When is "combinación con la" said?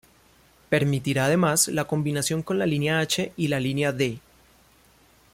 1.85-2.65